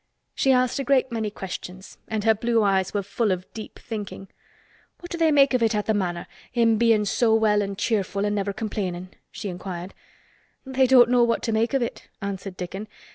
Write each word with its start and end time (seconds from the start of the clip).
She 0.33 0.51
asked 0.51 0.79
a 0.79 0.83
great 0.83 1.11
many 1.11 1.29
questions 1.29 1.99
and 2.07 2.23
her 2.23 2.33
blue 2.33 2.63
eyes 2.63 2.91
were 2.91 3.03
full 3.03 3.31
of 3.31 3.45
deep 3.53 3.77
thinking. 3.77 4.29
"What 4.99 5.11
do 5.11 5.17
they 5.19 5.31
make 5.31 5.53
of 5.53 5.61
it 5.61 5.75
at 5.75 5.85
th' 5.85 5.93
Manor—him 5.93 6.79
being 6.79 7.05
so 7.05 7.35
well 7.35 7.61
an' 7.61 7.75
cheerful 7.75 8.25
an' 8.25 8.33
never 8.33 8.51
complainin'?" 8.51 9.09
she 9.29 9.47
inquired. 9.47 9.93
"They 10.65 10.87
don't 10.87 11.11
know 11.11 11.21
what 11.23 11.43
to 11.43 11.51
make 11.51 11.75
of 11.75 11.83
it," 11.83 12.09
answered 12.19 12.57
Dickon. 12.57 12.87